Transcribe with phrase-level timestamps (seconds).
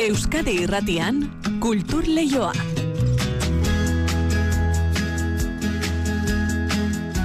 [0.00, 1.18] Euskadi Irratian
[1.60, 2.52] Kultur Leioa.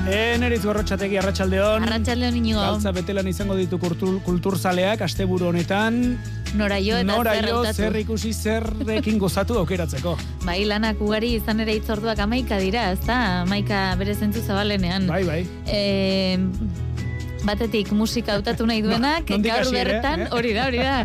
[0.08, 1.86] Eneritz gorrotxategi arratsaldeon.
[1.88, 2.60] Arratsaldeon inigo.
[2.60, 6.18] Galtza betelan izango ditu kultur, kulturzaleak asteburu honetan.
[6.60, 10.18] Nora jo eta Nora zer zer ikusi zerrekin gozatu aukeratzeko.
[10.48, 13.44] Bai, lanak ugari izan ere itzorduak amaika dira, ez da?
[13.46, 15.08] Amaika bere zentzu zabalenean.
[15.08, 15.42] Bai, bai.
[15.68, 16.38] E,
[17.48, 20.30] batetik musika hautatu nahi duenak, nondik gaur ere, bertan, eh?
[20.36, 20.98] hori da, hori da,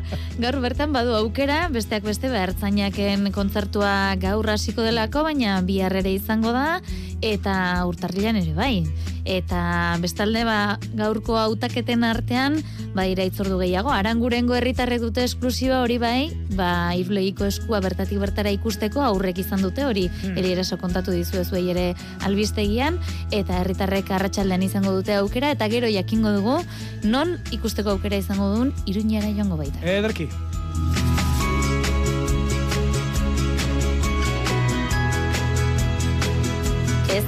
[0.42, 6.52] gaur bertan badu aukera, besteak beste behartzainaken kontzertua gaur hasiko delako, baina bihar ere izango
[6.56, 6.80] da,
[7.22, 7.54] eta
[7.86, 8.84] urtarrilan ere bai.
[9.24, 12.56] Eta bestalde ba, gaurko hautaketen artean,
[12.96, 19.00] ba, iraitzordu gehiago, arangurengo herritarrek dute esklusiba hori bai, ba, irleiko eskua bertatik bertara ikusteko
[19.06, 20.36] aurrek izan dute hori, Hmm.
[20.38, 21.94] ere eraso kontatu dizu zuei ere
[22.26, 22.98] albistegian,
[23.30, 26.58] eta herritarrek arratsaldean izango dute aukera, eta gero jakingo dugu,
[27.04, 29.78] non ikusteko aukera izango duen, iruñara joango baita.
[29.86, 30.28] Ederki.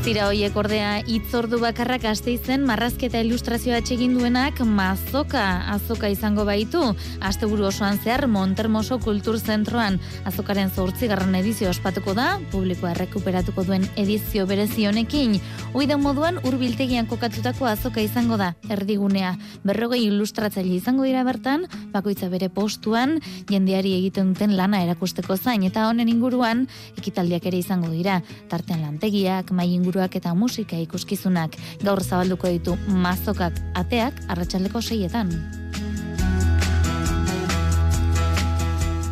[0.05, 6.83] Dira hoiek ordea hitzordu bakarrak aste izen marrazketa ilustrazioa egin duenak mazoka azoka izango baitu.
[7.24, 9.96] Asteburu osoan zehar Montermoso Kultur Zentroan
[10.28, 11.08] azokaren 8.
[11.38, 15.38] edizio ospatuko da, publikoa errekuperatuko duen edizio berezi honekin.
[15.72, 19.39] Hoi da moduan hurbiltegian kokatutako azoka izango da, erdigunea.
[19.64, 25.89] Berrogei ilustratzaile izango dira bertan, bakoitza bere postuan, jendeari egiten duten lana erakusteko zain, eta
[25.89, 26.66] honen inguruan,
[26.98, 28.20] ekitaldiak ere izango dira.
[28.52, 31.54] Tartean lantegiak, mai inguruak eta musika ikuskizunak.
[31.82, 35.30] Gaur zabalduko ditu mazokak ateak arratsaldeko seietan.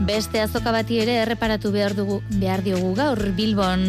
[0.02, 3.20] Beste azoka bati ere erreparatu behar dugu behar diogu gaur.
[3.36, 3.84] Bilbon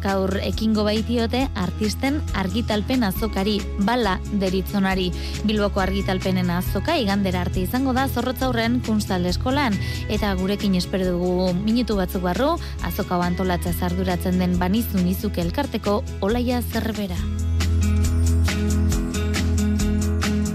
[0.00, 5.10] gaur ekingo baitiote artisten argitalpen azokari bala deritzonari.
[5.44, 9.76] Bilboko argitalpenen azoka igandera arte izango da zorrotza aurren kunstal eskolan.
[10.08, 12.54] Eta gurekin espero dugu minutu batzuk barru
[12.88, 17.20] azoka hau antolatza zarduratzen den banizu nizuke elkarteko olaia zerbera.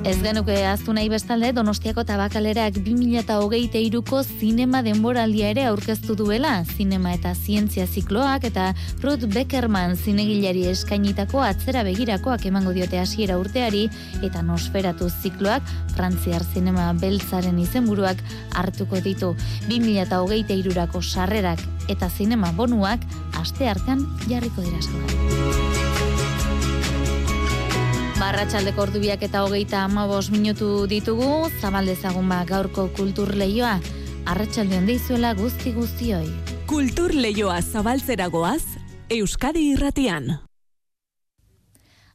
[0.05, 7.31] Ez genuke aztu nahi bestalde Donostiako tabakalerak 2023ko zinema denboraldia ere aurkeztu duela, zinema eta
[7.33, 8.67] zientzia zikloak eta
[9.01, 13.87] Ruth Beckerman zinegilari eskainitako atzera begirakoak emango diote hasiera urteari
[14.21, 18.21] eta nosferatu zikloak Frantziar zinema beltzaren izenburuak
[18.53, 19.33] hartuko ditu.
[19.71, 23.01] 2023ko sarrerak eta zinema bonuak
[23.41, 25.54] aste artean jarriko dira salgai.
[28.25, 33.75] Barratxaldeko ordubiak eta hogeita amabos minutu ditugu, zabaldezagun ba gaurko kultur lehioa,
[34.25, 36.25] arratsaldean deizuela guzti guztioi.
[36.65, 38.63] Kultur Leioa zabaltzeragoaz
[39.13, 40.31] Euskadi Irratian.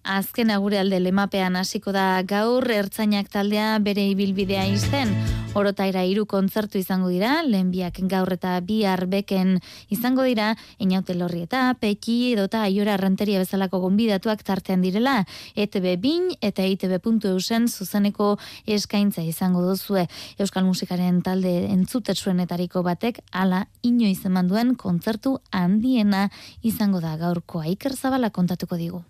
[0.03, 5.15] Azken agure alde lemapean hasiko da gaur ertzainak taldea bere ibilbidea izten.
[5.51, 9.57] Orotaira hiru kontzertu izango dira, lehenbiak gaur eta bihar beken
[9.91, 15.25] izango dira, inaute lorri eta peki edota aiora renteria bezalako gonbidatuak tartean direla,
[15.59, 18.37] ETB bin eta ITB.eusen zuzeneko
[18.79, 20.07] eskaintza izango duzue.
[20.39, 26.29] Euskal musikaren talde entzutetsuenetariko batek ala inoiz eman duen kontzertu handiena
[26.63, 29.10] izango da gaurkoa Iker Zabala kontatuko digu.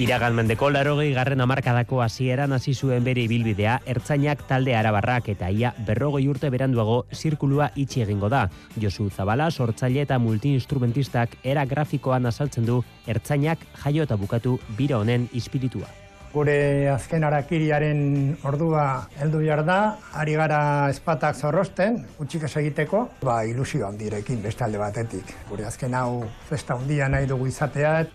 [0.00, 5.74] Iragan mendeko larogei garren amarkadako hasieran hasi zuen bere ibilbidea, ertzainak talde arabarrak eta ia
[5.84, 8.46] berrogei urte beranduago zirkulua itxi egingo da.
[8.80, 15.28] Josu Zabala, sortzaile eta multiinstrumentistak era grafikoan azaltzen du ertzainak jaio eta bukatu bira honen
[15.34, 15.90] ispiritua.
[16.32, 18.00] Gure azken arakiriaren
[18.48, 18.86] ordua
[19.20, 19.78] heldu behar da,
[20.16, 25.36] ari gara espatak zorrosten, utxik ez egiteko, ba, ilusio handirekin beste alde batetik.
[25.50, 28.06] Gure azken hau festa handia nahi dugu izatea,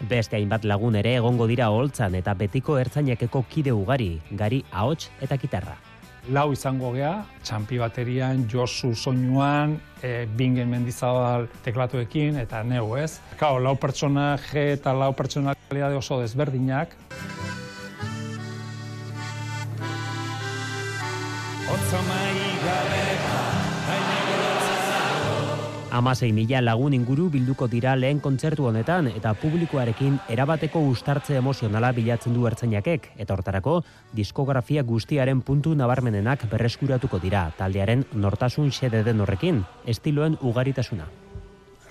[0.00, 5.36] Beste hainbat lagun ere egongo dira holtzan eta betiko ertzainakeko kide ugari, gari ahots eta
[5.36, 5.76] gitarra.
[6.28, 13.18] lau izango gea, txampi baterian, Josu soinuan, e, bingen mendizabal teklatuekin, eta neu ez.
[13.40, 16.96] Kao, lau pertsonaje eta lau pertsonalidade oso desberdinak.
[25.98, 32.36] Amasei mila lagun inguru bilduko dira lehen kontzertu honetan eta publikoarekin erabateko ustartze emozionala bilatzen
[32.36, 33.80] du ertzainakek eta hortarako
[34.14, 41.08] diskografia guztiaren puntu nabarmenenak berreskuratuko dira taldearen nortasun xede den horrekin, estiloen ugaritasuna.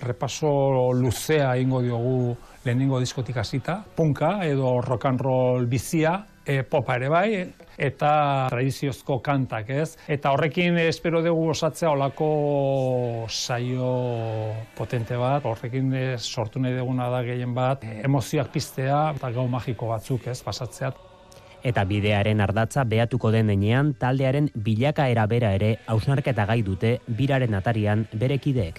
[0.00, 0.54] Repaso
[0.96, 2.32] luzea ingo diogu
[2.64, 6.16] lehenengo diskotik hasita, punka edo rock and roll bizia,
[6.48, 7.28] e, popa ere bai,
[7.76, 8.10] eta
[8.50, 9.96] tradiziozko kantak, ez?
[10.08, 13.92] Eta horrekin espero dugu osatzea olako saio
[14.78, 20.26] potente bat, horrekin sortu nahi duguna da gehien bat, emozioak piztea eta gau magiko batzuk,
[20.32, 20.92] ez, pasatzea.
[21.68, 28.06] Eta bidearen ardatza behatuko den denean, taldearen bilakaera bera ere hausnarketa gai dute biraren atarian
[28.14, 28.78] berekideek.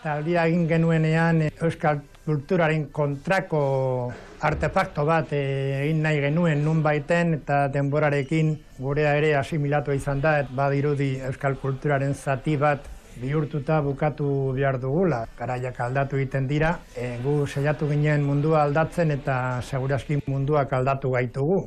[0.00, 7.66] Taldia egin genuenean Euskal kulturaren kontrako artefakto bat eh, egin nahi genuen nun baiten eta
[7.72, 12.88] denborarekin gurea ere asimilatu izan da, et badirudi euskal kulturaren zati bat
[13.20, 15.24] bihurtuta bukatu behar dugula.
[15.38, 21.60] Garaiak aldatu egiten dira, e, gu saiatu ginen mundua aldatzen eta segurazki munduak aldatu gaitugu.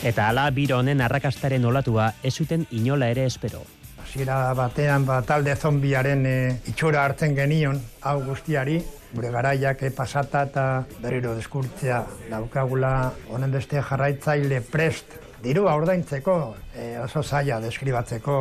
[0.00, 3.79] Eta ala biro honen arrakastaren olatua ez zuten inola ere espero.
[4.10, 8.80] Hasiera batean ba, talde zombiaren e, itxura hartzen genion, hau guztiari,
[9.14, 10.64] gure garaiak e, pasata eta
[10.98, 12.90] berriro deskurtzea daukagula
[13.30, 15.14] honen beste jarraitzaile prest.
[15.44, 16.34] Diru ordaintzeko
[16.74, 18.40] e, oso zaila deskribatzeko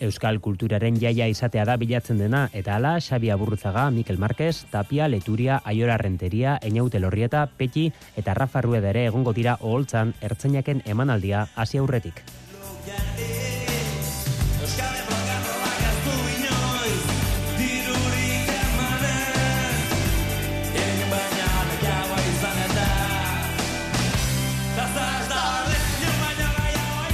[0.00, 5.60] Euskal kulturaren jaia izatea da bilatzen dena, eta ala Xabi Aburruzaga, Mikel Marquez, Tapia, Leturia,
[5.64, 11.84] Aiora Renteria, Einaute Lorrieta, Peti eta Rafa Rueda ere egongo dira oholtzan ertzainaken emanaldia hasi
[11.84, 12.24] aurretik.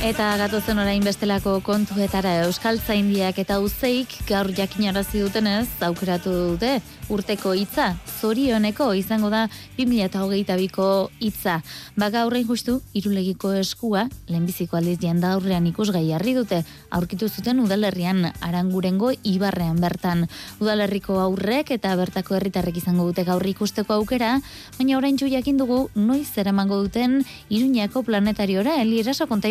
[0.02, 6.72] Eta gatozen orain bestelako kontuetara Euskal Zaindiak eta Uzeik gaur jakinarazi dutenez aukeratu dute
[7.12, 9.44] urteko hitza zorioneko izango da
[9.76, 10.86] 2022ko
[11.22, 11.60] hitza.
[11.94, 18.26] Ba gaurrein justu irulegiko eskua lehenbiziko aldiz janda aurrean ikusgai jarri dute aurkitu zuten udalerrian
[18.40, 20.26] arangurengo ibarrean bertan.
[20.58, 24.34] Udalerriko aurrek eta bertako herritarrek izango dute gaur ikusteko aukera,
[24.80, 29.48] baina orain jakin dugu noiz eramango duten Iruñako planetariora Eli Eraso konta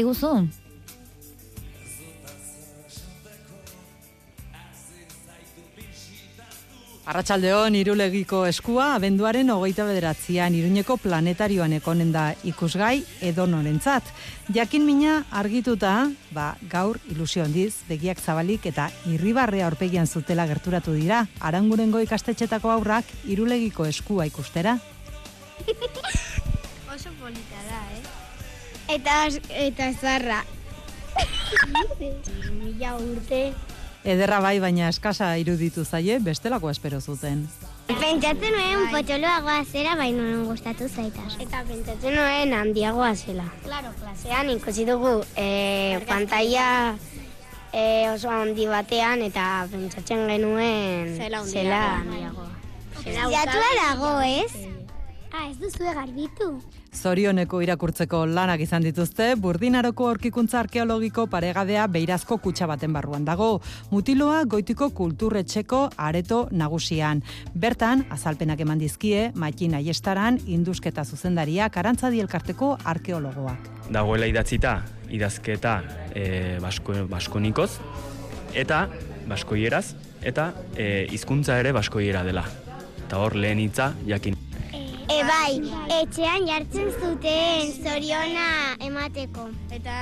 [7.01, 14.06] Arratxaldeon irulegiko eskua, abenduaren hogeita bederatzean iruñeko planetarioan ekonen da ikusgai edo norentzat.
[14.53, 21.24] Jakin mina argituta, ba, gaur ilusio handiz, begiak zabalik eta irribarrea aurpegian zutela gerturatu dira,
[21.39, 24.77] arangurengo ikastetxetako aurrak irulegiko eskua ikustera.
[26.94, 28.06] Oso polita da, eh?
[29.00, 29.18] Eta,
[29.65, 30.44] eta zarra.
[32.62, 33.70] Mila urte.
[34.03, 37.44] Ederra bai, baina eskasa iruditu zaie, bestelako espero zuten.
[37.92, 41.36] Pentsatzen nuen potxoloagoa zera, baina nuen gustatu zaitaz.
[41.44, 43.45] Eta pentsatzen nuen handiagoa zela.
[43.65, 46.95] Claro, klasean ikusi dugu e, pantalla
[47.74, 51.45] e, oso handi batean eta pentsatzen genuen zela
[52.00, 52.50] handiagoa.
[53.01, 54.70] Zatua dago, ez?
[55.31, 56.48] Ah, ez duzu garbitu.
[56.92, 63.62] Zorioneko irakurtzeko lanak izan dituzte, burdinaroko aurkikuntza arkeologiko paregadea beirazko kutsa baten barruan dago.
[63.94, 67.24] Mutiloa goitiko kulturretxeko areto nagusian.
[67.56, 73.72] Bertan, azalpenak eman dizkie, maikin aiestaran, indusketa zuzendaria, karantza elkarteko arkeologoak.
[73.89, 75.80] Dagoela idatzita, idazketa
[76.13, 77.72] e, basko, baskonikoz,
[78.54, 78.83] eta
[79.31, 79.86] baskoieraz,
[80.28, 82.44] eta e, hizkuntza ere baskoiera dela.
[83.06, 84.50] Eta hor lehen hitza jakin.
[85.12, 85.56] E, bai,
[85.98, 88.48] etxean jartzen zuten zoriona
[88.88, 89.50] emateko.
[89.75, 89.96] Eta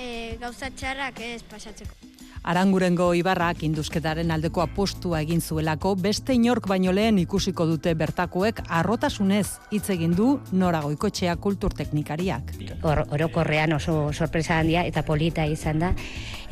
[0.00, 0.06] e,
[0.40, 2.15] gauza txarrak ez pasatzeko.
[2.46, 9.58] Arangurengo Ibarrak induzketaren aldeko apostua egin zuelako beste inork baino lehen ikusiko dute bertakoek arrotasunez
[9.74, 12.52] hitz egin du Nora Goikotxea kulturteknikariak.
[12.86, 15.90] Or, orokorrean oso sorpresa handia eta polita izan da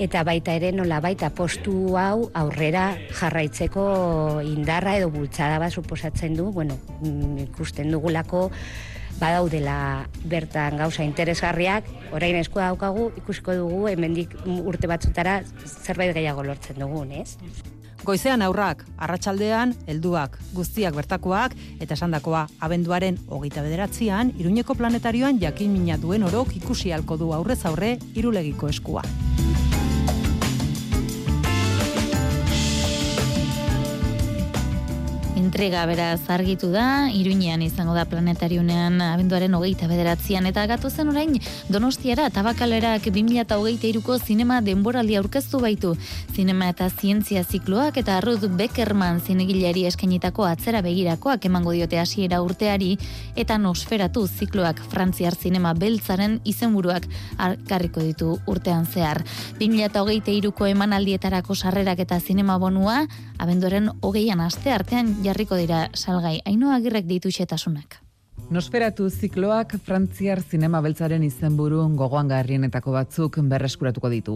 [0.03, 3.85] eta baita ere nola baita postu hau aurrera jarraitzeko
[4.51, 6.75] indarra edo bultzada bat suposatzen du, bueno,
[7.05, 8.49] mm, ikusten dugulako
[9.21, 16.80] badaudela bertan gauza interesgarriak, orain eskua daukagu, ikusiko dugu, hemendik urte batzutara zerbait gehiago lortzen
[16.83, 17.37] dugun, ez?
[18.04, 25.97] Goizean aurrak, arratsaldean helduak, guztiak bertakoak, eta esandakoa abenduaren hogeita bederatzean, iruñeko planetarioan jakin mina
[25.97, 29.06] duen orok ikusi halko du aurrez aurre irulegiko eskua.
[35.55, 41.37] Entrega beraz argitu da, Iruñean izango da planetariunean abenduaren hogeita bederatzean, eta gatu zen orain
[41.71, 45.93] Donostiara tabakalerak 2008 iruko zinema denboraldi aurkeztu baitu.
[46.35, 52.97] Zinema eta zientzia zikloak eta Ruth Beckerman zinegileari eskainitako atzera begirakoak emango diote hasiera urteari,
[53.37, 57.07] eta nosferatu zikloak frantziar zinema beltzaren izenburuak
[57.71, 59.23] karriko ditu urtean zehar.
[59.63, 63.05] 2008 iruko emanaldietarako sarrerak eta zinema bonua,
[63.45, 66.41] abenduaren hogeian aste artean jarri jarriko dira salgai.
[66.49, 68.01] Ainoa agirrek ditu xetasunak.
[68.51, 74.35] Nosferatu zikloak Frantziar zinema beltzaren izenburu gogoan garrienetako batzuk berreskuratuko ditu.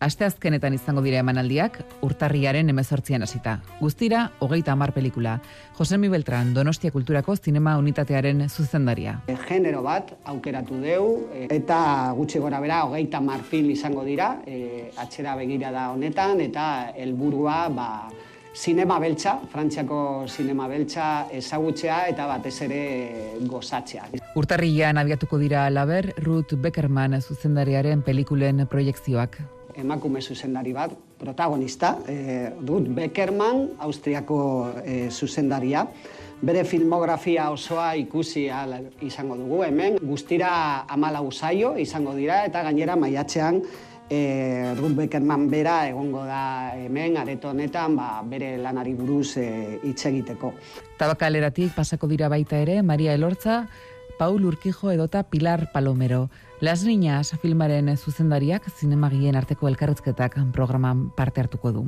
[0.00, 3.56] Aste azkenetan izango dira emanaldiak, urtarriaren emezortzian hasita.
[3.80, 5.40] Guztira, hogeita amar pelikula.
[5.78, 9.18] Josemi Beltran, Donostia Kulturako zinema unitatearen zuzendaria.
[9.48, 11.04] Genero bat aukeratu deu,
[11.50, 16.92] eta gutxi gora bera, hogeita amar film izango dira, e, atxera begira da honetan, eta
[16.94, 17.90] helburua ba,
[18.58, 22.80] Zinema beltza, Frantziako zinema beltza ezagutzea eta batez ere
[23.46, 24.08] gozatzea.
[24.40, 29.38] Urtarrian abiatuko dira laber, Ruth Beckerman zuzendariaren pelikulen proiektzioak.
[29.78, 34.40] Emakume zuzendari bat, protagonista, eh, Ruth Beckerman, Austriako
[34.82, 35.86] eh, zuzendaria.
[36.42, 38.48] Bere filmografia osoa ikusi
[39.06, 40.00] izango dugu hemen.
[40.02, 40.50] Guztira
[40.88, 43.62] amala usaio izango dira eta gainera maiatzean
[44.10, 50.06] e, Ruth Beckerman bera egongo da hemen, areto honetan, ba, bere lanari buruz e, hitz
[50.10, 50.54] egiteko.
[50.98, 53.66] Tabakaleratik pasako dira baita ere, Maria Elortza,
[54.18, 56.28] Paul Urkijo edota Pilar Palomero.
[56.60, 61.84] Las Niñas filmaren zuzendariak zinemagien arteko elkarrezketak programan parte hartuko du.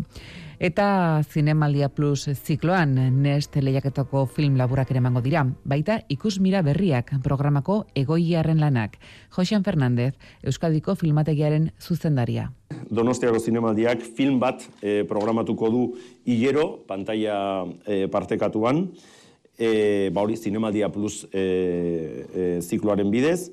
[0.62, 5.42] Eta Zinemaldia Plus zikloan Nest lehiaketako film laburak ere emango dira.
[5.64, 8.94] Baita ikus mira berriak programako egoiarren lanak.
[9.34, 12.52] Josean Fernandez, Euskadiko filmategiaren zuzendaria.
[12.90, 15.82] Donostiako Zinemaldiak film bat eh, programatuko du
[16.24, 18.86] hilero, pantalla eh, partekatuan,
[19.58, 23.50] e, ba hori Zinemaldia Plus e, zikloaren bidez,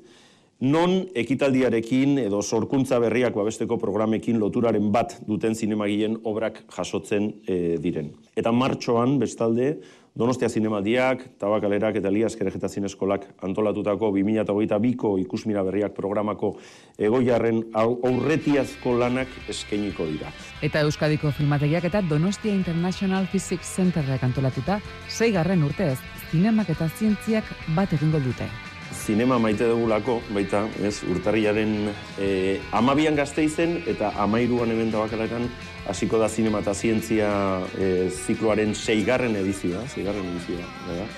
[0.60, 8.10] non ekitaldiarekin edo sorkuntza berriak babesteko programekin loturaren bat duten zinemagilen obrak jasotzen e, diren.
[8.36, 9.78] Eta martxoan, bestalde,
[10.18, 16.56] Donostia Zinemaldiak, Tabakalerak eta Elias Kerejeta Zineskolak antolatutako 2008ko ikusmira berriak programako
[16.98, 20.32] egoiarren aurretiazko lanak eskeniko dira.
[20.60, 26.00] Eta Euskadiko filmategiak eta Donostia International Physics Centerrek antolatuta, zeigarren urtez,
[26.32, 28.50] zinemak eta zientziak bat egingo dute
[28.94, 35.48] zinema maite dugulako, baita, ez, urtarriaren e, amabian gazte izen, eta amairuan hemen tabakaletan
[35.88, 37.30] hasiko da zinema eta zientzia
[37.78, 41.08] e, zikloaren seigarren edizioa, seigarren edizioa, da.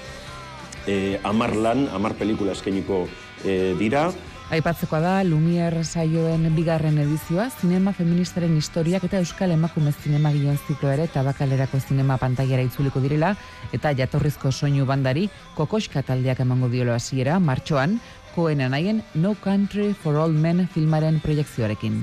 [0.88, 0.96] E,
[1.28, 3.04] amar lan, amar pelikula eskeniko
[3.44, 4.08] e, dira,
[4.50, 10.88] Aipatzekoa da, Lumier saioen bigarren edizioa, zinema feministaren historiak eta euskal emakume zinema gion ziklo
[10.90, 13.37] ere eta bakalerako zinema pantaiara itzuliko direla,
[13.71, 18.00] eta jatorrizko soinu bandari, kokoska taldeak emango diolo hasiera martxoan,
[18.35, 22.02] koen anaien No Country for All Men filmaren proiektzioarekin.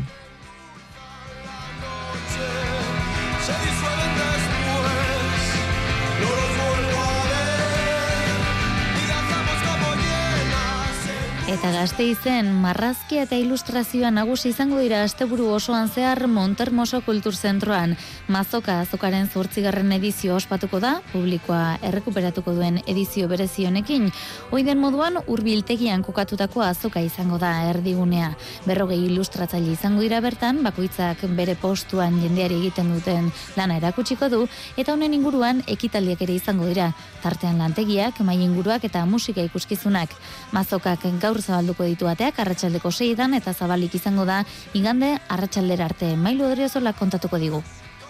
[11.48, 17.94] Eta gazte izen, marrazkia eta ilustrazioa nagusi izango dira asteburu osoan zehar Montermoso Kulturzentroan.
[18.28, 24.10] Mazoka azokaren zortzigarren edizio ospatuko da, publikoa errekuperatuko duen edizio berezionekin.
[24.52, 28.34] Oiden moduan, urbiltegian kokatutako azoka izango da erdigunea.
[28.68, 34.42] Berrogei ilustratzaile izango dira bertan, bakoitzak bere postuan jendeari egiten duten lana erakutsiko du,
[34.76, 36.92] eta honen inguruan ekitaldiak ere izango dira.
[37.24, 40.12] Tartean lantegiak, mai inguruak eta musika ikuskizunak.
[40.52, 46.16] Mazokak gaur gaur zabalduko ditu ateak arratsaldeko seidan eta zabalik izango da igande arratsaldera arte
[46.18, 47.62] mailu odriozola kontatuko digu.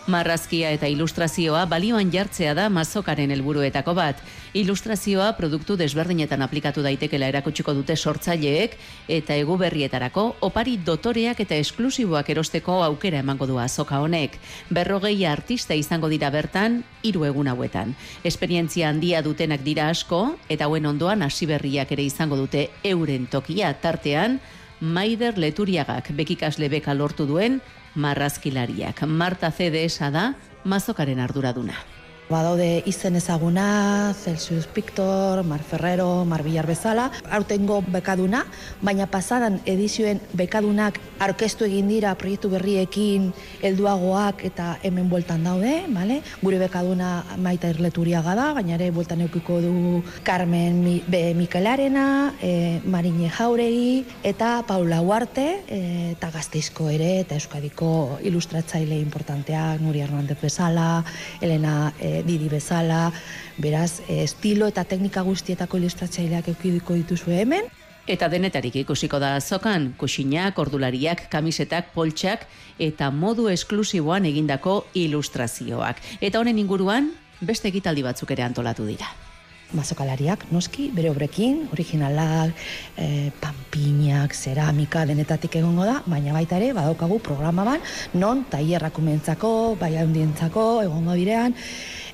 [0.07, 4.21] Marrazkia eta ilustrazioa balioan jartzea da mazokaren helburuetako bat.
[4.55, 8.77] Ilustrazioa produktu desberdinetan aplikatu daitekela erakutsiko dute sortzaileek
[9.11, 14.37] eta egu berrietarako opari dotoreak eta esklusiboak erosteko aukera emango du azoka honek.
[14.71, 17.91] Berrogei artista izango dira bertan, hiru egun hauetan.
[18.23, 23.73] Esperientzia handia dutenak dira asko eta hauen ondoan hasi berriak ere izango dute euren tokia
[23.81, 24.39] tartean,
[24.79, 27.61] Maider Leturiagak bekikasle beka lortu duen
[27.95, 29.01] marrazkilariak.
[29.07, 30.33] Marta CDS da
[30.65, 31.73] mazokaren arduraduna.
[32.27, 38.41] Badaude izen ezaguna, Celsius Pictor, Mar Ferrero, Mar Villar bezala, aurtengo bekaduna,
[38.83, 43.29] baina pasadan edizioen bekadunak arkestu egin dira proiektu berriekin
[43.63, 46.19] helduagoak eta hemen bueltan daude, vale?
[46.41, 52.81] Gure bekaduna Maita Irleturiaga da, baina ere bueltan eukiko du Carmen Mi, Be Mikelarena, e,
[52.83, 55.79] Marine Jauregi eta Paula Huarte e,
[56.11, 60.89] eta Gazteizko ere eta Euskadiko ilustratzaile importanteak Nuri Hernandez bezala,
[61.39, 63.11] Elena e, didi bezala,
[63.57, 67.69] beraz, eh, estilo eta teknika guztietako ilustratzaileak eukidiko dituzu hemen.
[68.07, 72.45] Eta denetarik ikusiko da azokan, kusinak, ordulariak, kamisetak, poltsak
[72.79, 75.99] eta modu esklusiboan egindako ilustrazioak.
[76.21, 79.11] Eta honen inguruan, beste egitaldi batzuk ere antolatu dira.
[79.75, 82.55] Mazokalariak, noski, bere obrekin, originalak,
[82.95, 87.83] e, pampiñak, ceramika, denetatik egongo da, baina baita ere, badaukagu programa ban,
[88.15, 91.57] non, taierrak umentzako, bai handientzako, egongo direan,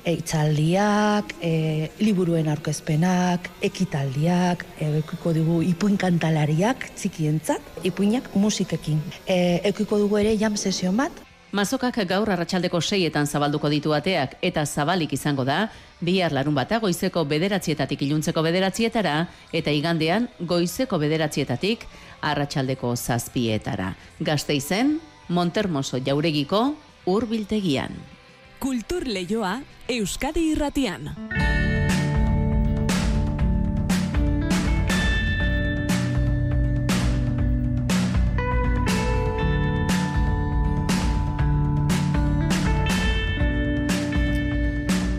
[0.04, 9.00] eitzaldiak, e, liburuen aurkezpenak, ekitaldiak, eukiko dugu ipuin kantalariak txikientzat, ipuinak musikekin.
[9.26, 14.64] E, eukiko dugu ere jam sesio bat, Mazokak gaur arratsaldeko seietan zabalduko ditu ateak eta
[14.66, 15.68] zabalik izango da,
[16.02, 19.12] bihar larun bata goizeko bederatzietatik iluntzeko bederatzietara
[19.54, 21.86] eta igandean goizeko bederatzietatik
[22.26, 23.92] arratsaldeko zazpietara.
[24.18, 26.64] Gazte izen, Montermoso jauregiko
[27.06, 28.13] urbiltegian.
[28.64, 29.58] Kultur leioa
[29.92, 31.10] Euskadi irratian.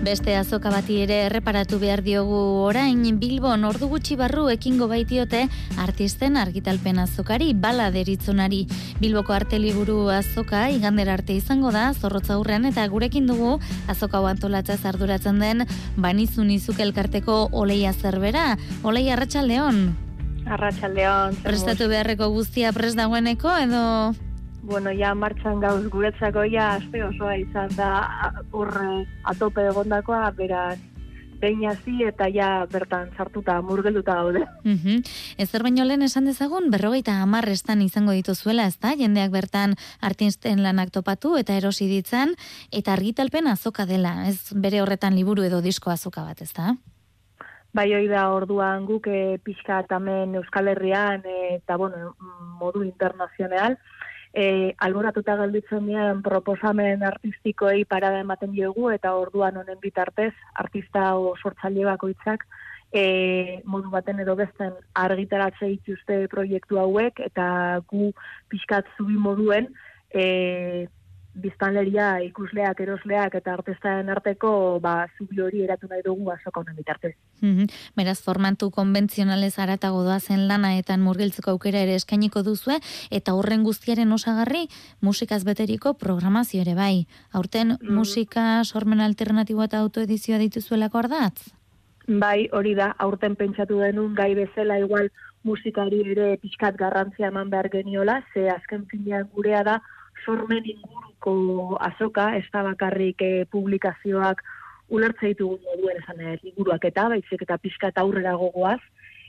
[0.05, 5.39] Beste azoka bati ere erreparatu behar diogu orain Bilbon ordu gutxi barru ekingo baitiote
[5.81, 8.67] artisten argitalpen azokari bala deritzonari.
[9.01, 13.55] Bilboko arte liburu azoka igander arte izango da zorrotza hurren eta gurekin dugu
[13.89, 15.65] azoka antolatzaz arduratzen den
[15.97, 18.59] banizun izuk elkarteko oleia zerbera.
[18.83, 19.81] Oleia arratsaldeon.
[20.45, 21.41] Arratsaldeon.
[21.41, 23.81] Prestatu beharreko guztia prest dagoeneko edo
[24.65, 27.89] bueno, ja martxan gauz guretzako ja aste osoa izan da
[28.51, 30.79] horre atope egondakoa, beraz,
[31.39, 34.45] behin hasi eta ja bertan sartuta murgelduta daude.
[34.63, 35.03] Mm
[35.37, 38.95] Ezer baino lehen esan dezagun, berrogeita amarrestan izango dituzuela, ez da?
[38.97, 42.33] Jendeak bertan artisten lanak topatu eta erosi ditzan,
[42.71, 46.75] eta argitalpen azoka dela, ez bere horretan liburu edo disko azoka bat, ez da?
[47.75, 52.13] Bai, hoi da orduan guk e, pixka tamen Euskal Herrian e, eta bueno,
[52.61, 53.75] modu internazional,
[54.35, 61.33] e, alboratuta galditzen dian proposamen artistikoei parada ematen diogu eta orduan honen bitartez artista o
[61.39, 62.43] sortzaile bakoitzak
[62.91, 64.75] e, modu baten edo besten
[65.05, 67.47] argitaratze dituzte proiektu hauek eta
[67.87, 68.11] gu
[68.51, 69.71] pixkat zubi moduen
[70.11, 70.87] e,
[71.35, 77.15] biztanleria ikusleak, erosleak eta artestaen arteko ba, zubi hori eratu nahi dugu asoko honen bitarte.
[77.41, 82.79] Mm Beraz, formatu konbentzionalez aratago doazen lanaetan murgiltzeko aukera ere eskainiko duzue,
[83.11, 84.67] eta horren guztiaren osagarri
[85.01, 87.05] musikaz beteriko programazio ere bai.
[87.31, 87.93] Aurten mm.
[87.93, 91.51] musika sormen alternatiboa eta autoedizioa dituzuelako ardatz?
[92.07, 95.09] Bai, hori da, aurten pentsatu denun gai bezala igual
[95.43, 99.79] musikari ere pixkat garrantzia eman behar geniola, ze azken finean gurea da,
[100.25, 104.43] sormen inguruko azoka, ez da bakarrik e, publikazioak
[104.89, 108.81] ulertze ditugu moduen esan ez, liburuak eta baizik eta pixka eta aurrera gogoaz,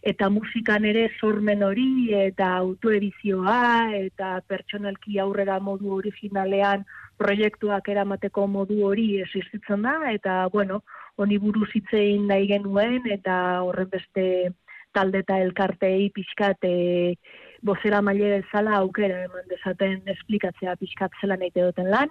[0.06, 6.84] eta musikan ere sormen hori eta autoedizioa eta pertsonalki aurrera modu originalean
[7.18, 10.82] proiektuak eramateko modu hori existitzen da, eta bueno,
[11.16, 14.26] honi buruz hitzein nahi genuen, eta horren beste
[14.96, 16.76] talde eta elkartei pixkat e,
[17.62, 22.10] bozera maile zala aukera eman dezaten esplikatzea pixkat zelan eite duten lan,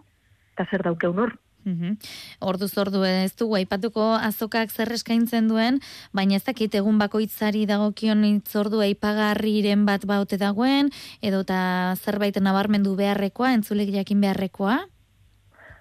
[0.53, 1.35] eta zer dauke unor.
[1.65, 1.97] Mm
[2.45, 5.79] Ordu zordu ez du aipatuko azokak zer eskaintzen duen,
[6.13, 12.95] baina ez dakit egun bakoitzari dagokion itzordu aipagarriren bat baute dagoen, edo eta zerbait nabarmendu
[12.95, 14.83] beharrekoa, entzulek jakin beharrekoa?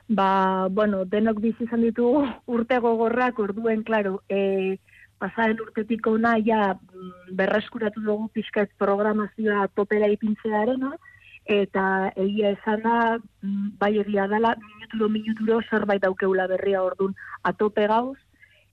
[0.08, 2.08] Ba, bueno, denok bizi izan ditu
[2.54, 4.78] urte gogorrak, orduen, klaro, e,
[5.18, 10.86] pasaren urtetik ona ja mm, berreskuratu dugu pixkat programazioa topera ipintzearen,
[11.44, 12.98] eta egia esan da,
[13.42, 18.18] mm, bai egia dela, minuturo, minuturo, zerbait daukeula berria ordun atope gauz,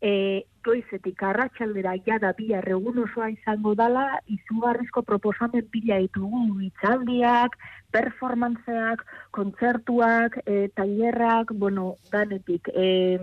[0.02, 7.58] e, goizetik arratsaldera jada bi egun osoa izango dala, izugarrizko proposamen pila ditugu, itzaldiak,
[7.92, 13.20] performantzeak, kontzertuak, e, tailerrak, bueno, danetik, e,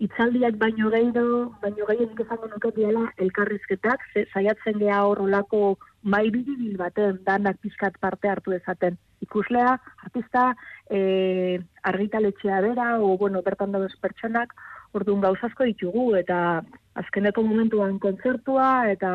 [0.00, 5.62] itzaldiak baino gehiago, baino gehiago nik esango nuke diela elkarrizketak, ze, saiatzen geha hor olako
[6.02, 8.96] mai bidibil baten, danak pizkat parte hartu ezaten.
[9.20, 9.74] Ikuslea,
[10.06, 10.46] artista,
[10.88, 11.60] e,
[11.92, 14.54] argitaletxea bera, o, bueno, bertan dagoz pertsonak,
[14.96, 16.62] orduan gauzazko ditugu, eta
[17.02, 19.12] azkeneko momentuan kontzertua, eta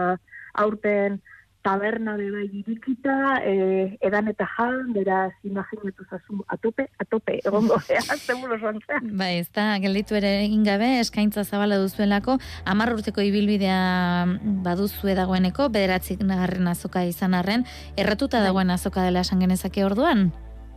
[0.62, 1.20] aurten
[1.66, 8.04] taberna de bai irikita, eh, edan eta jan, beraz imaginatu zazu atope, atope, egon gozea,
[8.28, 9.02] zebulo zontzea.
[9.02, 12.38] Ba, ez da, gelditu ere egin gabe, eskaintza zabala duzuelako,
[12.70, 13.80] amar urteko ibilbidea
[14.68, 17.66] baduzue dagoeneko, bederatzik nagarren azoka izan arren,
[17.98, 18.52] erratuta bai.
[18.52, 20.30] dagoen azoka dela esan genezake orduan?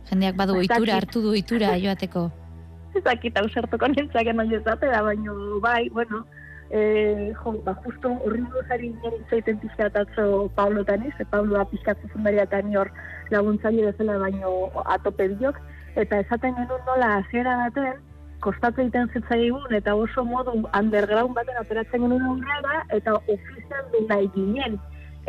[0.09, 2.31] Jendeak badu itura, hartu du itura joateko.
[2.97, 6.25] Ez dakit, hau zertuko nintzak eman jezate da, baino, bai, bueno,
[6.69, 12.45] e, jo, ba, justo horri nire zaiten pizkatatzo Pablo taniz, e, Pablo da pizkatzu zundaria
[12.45, 12.91] tani hor
[13.31, 15.57] laguntzaile bezala baino atope biok,
[15.95, 17.97] eta esaten genuen nola hasiera baten,
[18.45, 24.31] kostatzen egiten zitzaigun eta oso modu underground baten operatzen genuen aurrera eta ofizial du nahi
[24.35, 24.79] ginen.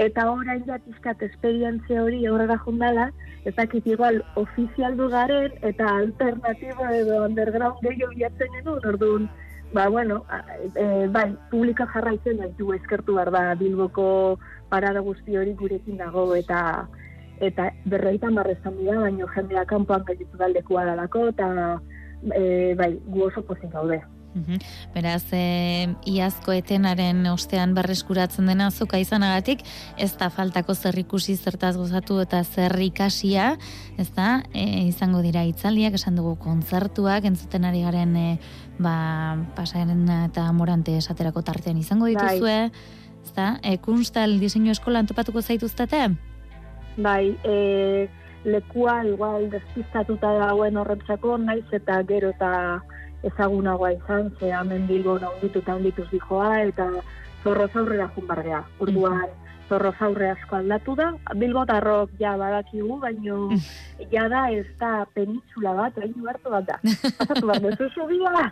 [0.00, 3.10] eta orain ja pizkat esperientzia hori aurrera jondala,
[3.44, 9.28] ez dakit igual ofizialdu garen eta alternatibo edo underground gehiago jatzen edo, orduan,
[9.72, 10.24] ba, bueno,
[10.74, 16.88] e, bai, publika jarraitzen du eskertu behar da Bilboko parada guzti hori gurekin dago eta
[17.40, 21.80] eta berreitan barrezan dira, baina jendea kanpoan gaitu daldekua dalako, eta
[22.36, 24.02] e, bai, gu oso pozik gaude.
[24.94, 29.64] Beraz, e, iazko etenaren ostean berreskuratzen dena azuka izanagatik,
[29.98, 33.56] ez da faltako zer ikusi zertaz gozatu eta zer ikasia,
[33.98, 38.28] ez da, e, izango dira itzaldiak, esan dugu kontzertuak, entzuten ari garen e,
[38.78, 38.94] ba,
[39.56, 42.14] pasaren eta morante esaterako tartean izango bai.
[42.14, 42.70] dituzue,
[43.24, 46.06] ez da, e, kunstal diseinu eskola antopatuko zaituztate?
[47.00, 48.08] Bai, e,
[48.44, 52.80] lekua igual despistatuta dagoen horretzako, naiz eta gero eta
[53.22, 56.88] ezagunagoa izan, ze hemen bilbo naunditu eta ondituz dijoa, eta
[57.44, 58.62] zorro zaurrera junbargea.
[58.80, 59.28] Urduan,
[59.70, 63.38] zorro zaurre asko aldatu da, bilbo tarrok ja badakigu, baino
[64.12, 66.78] ja da ez da penitzula bat, egin duartu bat da.
[67.20, 68.48] Pasatu bat, dezu zubia.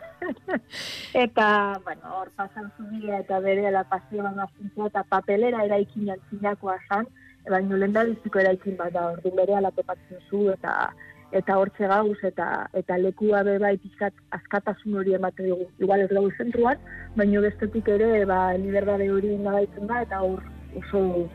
[1.25, 1.49] eta,
[1.85, 7.11] bueno, hor pasan zubia eta bere la pasioan azintzua eta papelera eraikin antzinakoa zan,
[7.49, 8.05] baino lehen da
[8.45, 10.93] eraikin bat da, ordu bere ala topatzen zu, eta
[11.33, 15.69] eta hortze gauz eta eta lekua be bai pizkat askatasun hori emate dugu.
[15.79, 16.79] Igual ez dugu zentruan,
[17.17, 20.43] baino bestetik ere ba liberdade hori nagaitzen da eta hor
[20.77, 21.29] oso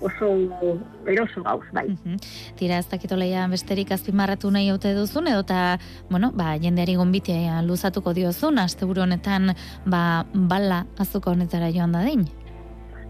[0.00, 0.28] oso
[1.06, 1.86] eroso gauz, bai.
[1.92, 2.16] Uh
[2.56, 5.78] Tira, ez dakitoleia besterik azpimarratu nahi haute duzun, edo eta,
[6.10, 12.00] bueno, ba, jendeari gombitea luzatuko diozun, azte honetan, ba, bala azuko honetara joan da.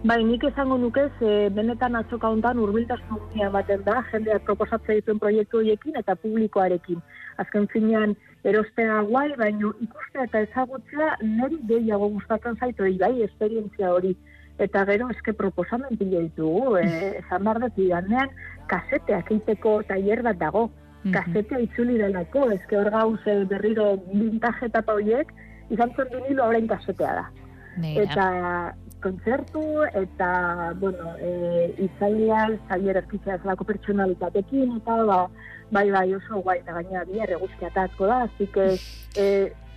[0.01, 5.19] Bai, nik esango nuke, ze benetan atzoka hontan urbiltasun unia baten da, jendeak proposatzea dituen
[5.21, 7.03] proiektu horiekin eta publikoarekin.
[7.43, 14.15] Azken finean, erostea guai, baina ikustea eta ezagutzea niri gehiago gustatzen zaitu, bai, esperientzia hori.
[14.57, 18.33] Eta gero, eske proposamen pila ditugu, e, esan behar dut, iganean,
[18.73, 20.69] kaseteak eiteko tailer bat dago.
[21.13, 25.29] Kasetea itzuli delako, eske hor gauz berriro bintaje eta horiek,
[25.69, 27.25] izan zen vinilo horrein kasetea da.
[28.01, 28.25] Eta
[29.01, 29.63] kontzertu
[29.97, 35.19] eta, bueno, e, izailean, zailer erkitzea zelako pertsonalitatekin, eta ba,
[35.71, 38.67] bai, bai, oso guai, eta gaina bihar eguzkia asko da, así que,
[39.23, 39.27] e,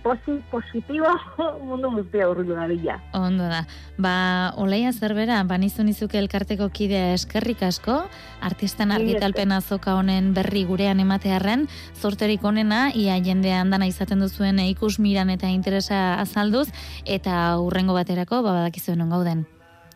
[0.05, 1.09] posi, positibo
[1.67, 2.99] mundu guztia urru da bila.
[3.17, 3.63] Ondo da.
[3.97, 7.97] Ba, olaia zerbera, banizu nizuke elkarteko kidea eskerrik asko,
[8.45, 11.65] artistan argitalpen azoka honen berri gurean ematearren,
[11.97, 16.67] zorterik onena, ia jendean dana izaten duzuen ikus miran eta interesa azalduz,
[17.05, 19.45] eta urrengo baterako, ba, badakizuen on gauden.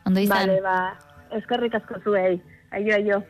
[0.10, 0.50] Ondo izan?
[0.50, 0.80] Bale, ba,
[1.38, 2.40] eskerrik asko zuei.
[2.74, 3.22] Aio, aio.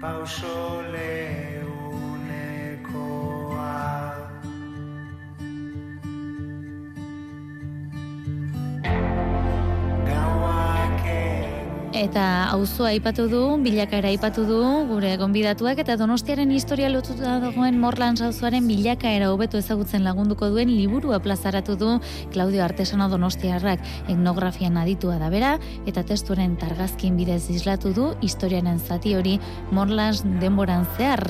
[0.00, 1.47] pausole
[11.98, 18.14] Eta auzoa aipatu du, bilakaera aipatu du, gure gonbidatuak eta Donostiaren historia lotuta dagoen Morlan
[18.22, 21.96] auzoaren bilakaera hobeto ezagutzen lagunduko duen liburua plazaratu du
[22.30, 23.82] Claudio Artesano Donostiarrak
[24.14, 25.56] etnografian aditua da bera
[25.90, 29.40] eta testuaren targazkin bidez islatu du historiaren zati hori
[29.72, 31.26] Morlans denboran zehar.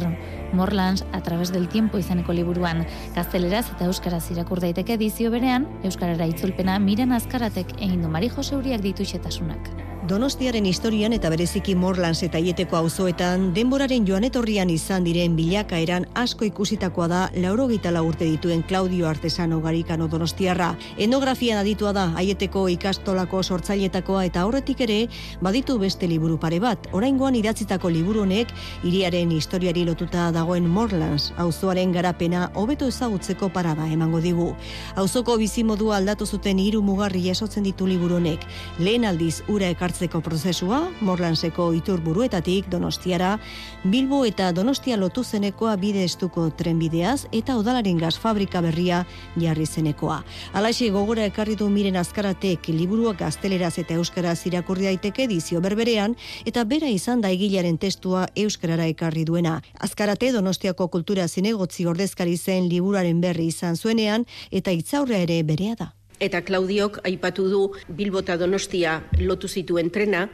[0.52, 2.84] Morlans a través del tiempo izaneko liburuan
[3.16, 8.56] gazteleraz eta euskaraz irakur daiteke edizio berean, euskarara itzulpena miren azkaratek egin du Mari Jose
[8.56, 9.72] Uriak ditu xetasunak.
[10.08, 16.46] Donostiaren historian eta bereziki Morlans eta Ieteko auzoetan denboraren joan etorrian izan diren bilakaeran asko
[16.46, 20.76] ikusitakoa da laurogita urte dituen Claudio Artesano Garikano Donostiarra.
[20.96, 25.08] Enografian aditua da Aieteko ikastolako sortzailetakoa eta horretik ere
[25.42, 26.88] baditu beste liburu pare bat.
[26.92, 28.48] Oraingoan idatzitako liburu honek
[28.84, 34.54] hiriaren historiari lotuta dagoen Morlans auzoaren garapena hobeto ezagutzeko parada emango digu.
[34.96, 38.48] Auzoko bizimodua aldatu zuten hiru mugarri jasotzen ditu liburu honek.
[38.78, 43.32] Lehen aldiz ura ekartzen hartzeko prozesua, Morlanseko iturburuetatik Donostiara,
[43.82, 49.00] Bilbo eta Donostia lotu zenekoa bide estuko trenbideaz eta odalaren gaz fabrika berria
[49.34, 50.20] jarri zenekoa.
[50.54, 56.14] Alaixi gogora ekarri du miren azkaratek liburuak gazteleraz eta euskaraz irakurri daiteke edizio berberean
[56.46, 59.58] eta bera izan da egilaren testua euskarara ekarri duena.
[59.80, 65.97] Azkarate Donostiako kultura zinegotzi ordezkari zen liburaren berri izan zuenean eta itzaurra ere berea da.
[66.20, 70.26] Eta Klaudiok aipatu du Bilbo eta Donostia lotu zituen trena,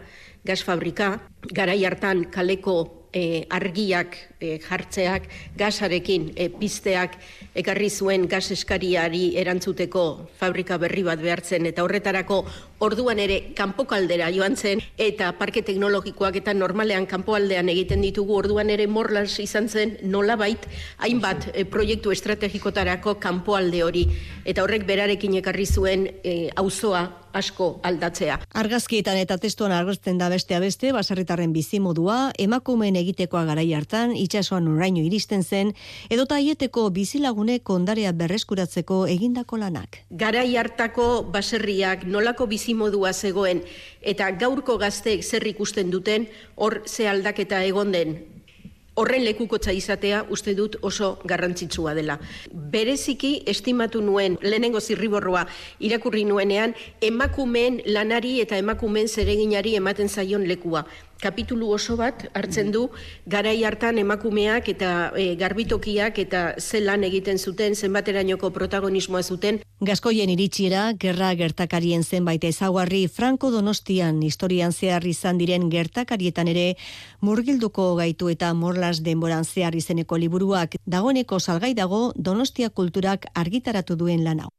[0.44, 1.18] gaz fabrika,
[1.52, 5.28] garai hartan kaleko e, argiak e, jartzeak
[5.58, 7.16] gasarekin e, pizteak
[7.56, 10.04] ekarri zuen gas eskariari erantzuteko
[10.40, 11.66] fabrika berri bat behartzen.
[11.70, 12.42] Eta horretarako
[12.84, 18.36] orduan ere kanpokaldera joan zen eta parke teknologikoak eta normalean kanpoaldean egiten ditugu.
[18.44, 24.06] Orduan ere morlas izan zen nolabait hainbat e, proiektu estrategikotarako kanpoalde hori.
[24.44, 26.08] Eta horrek berarekin ekarri zuen
[26.60, 28.38] auzoa asko aldatzea.
[28.54, 35.02] Argazkietan eta testuan argazten da beste beste baserritarren bizimodua, emakumeen egitekoa garai hartan itsasoan uraino
[35.06, 35.72] iristen zen
[36.10, 40.00] edota haieteko bizilagunek ondarea berreskuratzeko egindako lanak.
[40.10, 43.62] Garai hartako baserriak nolako bizimodua zegoen
[44.02, 48.16] eta gaurko gazteek zer ikusten duten hor ze aldaketa egon den
[48.94, 52.18] horren lekukotza izatea uste dut oso garrantzitsua dela.
[52.52, 55.46] Bereziki estimatu nuen lehenengo zirriborroa
[55.80, 60.84] irakurri nuenean emakumeen lanari eta emakumeen zereginari ematen zaion lekua
[61.24, 62.84] kapitulu oso bat hartzen du
[63.26, 70.30] garai hartan emakumeak eta e, garbitokiak eta ze lan egiten zuten zenbaterainoko protagonismoa zuten Gaskoien
[70.30, 76.66] iritsiera gerra gertakarien zenbait ezaugarri Franco Donostian historian zehar izan diren gertakarietan ere
[77.20, 84.24] murgilduko gaitu eta morlas denboran zehar izeneko liburuak dagoeneko salgai dago Donostia kulturak argitaratu duen
[84.24, 84.52] lan hau.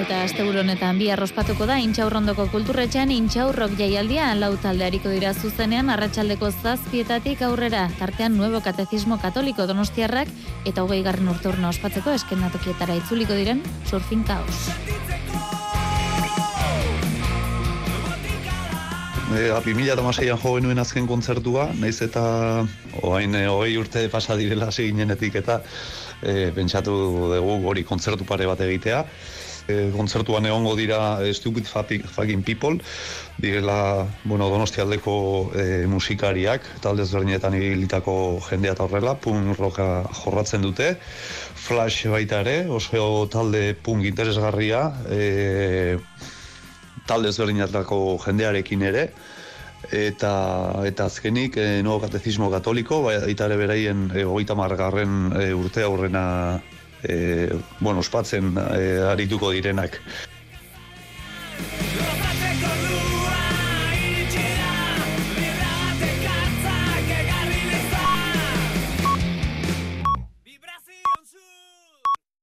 [0.00, 4.30] Eta asteburu honetan bi arrospatuko da Intxaurrondoko kulturretxean Intxaurrok jaialdia.
[4.38, 7.82] Lau taldeariko dira zuzenean arratsaldeko zazpietatik aurrera.
[7.98, 10.30] Tartean nuevo katezismo katoliko donostiarrak
[10.64, 13.60] eta hogei garren urturna ospatzeko eskenatokietara itzuliko diren
[13.90, 14.70] surfin kaos.
[19.36, 22.24] E, api mila eta masaian joven nuen azken kontzertua, naiz eta
[23.04, 25.60] oain e, hogei urte pasa direla ginenetik eta
[26.22, 26.96] e, pentsatu
[27.36, 29.04] dugu hori kontzertu pare bat egitea
[29.70, 32.80] e, kontzertuan egongo dira e, Stupid Fucking People,
[33.40, 35.14] direla, bueno, donostialdeko
[35.54, 38.14] e, musikariak, talde ezberdinetan ibilitako
[38.50, 39.88] jendea eta horrela, punk roka
[40.24, 40.96] jorratzen dute,
[41.60, 45.98] Flash baita ere, oso talde punk interesgarria, e,
[47.06, 49.10] talde ezberdinetako jendearekin ere,
[49.90, 50.32] eta
[50.86, 56.60] eta azkenik e, nuevo katezismo katoliko, baita ere beraien e, hogeita margarren e, urte aurrena
[57.02, 57.48] e,
[57.80, 60.00] bueno, ospatzen e, arituko direnak.